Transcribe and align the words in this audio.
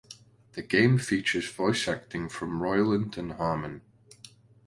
The 0.53 0.63
game 0.63 0.97
features 0.97 1.51
voice 1.51 1.87
acting 1.87 2.27
from 2.27 2.59
Roiland 2.59 3.19
and 3.19 3.33
Harmon. 3.33 3.83